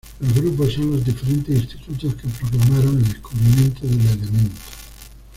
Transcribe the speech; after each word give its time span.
Los 0.19 0.33
grupos 0.33 0.73
son 0.73 0.89
los 0.93 1.05
diferentes 1.05 1.55
institutos 1.61 2.15
que 2.15 2.27
proclamaron 2.27 2.97
el 2.97 3.07
descubrimiento 3.07 3.81
del 3.85 3.99
elemento. 4.01 4.57